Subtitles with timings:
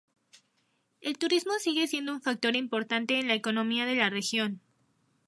[1.01, 4.59] El turismo sigue siendo un factor importante en la economía de la región.